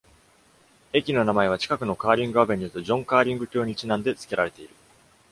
[0.93, 4.73] 駅の名前は、近くのカーリング・アベニューとジョン・カーリング卿にちなんで付けられている。